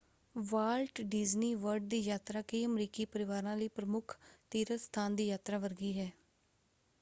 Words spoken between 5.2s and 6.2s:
ਯਾਤਰਾ ਵਰਗੀ ਹੈ।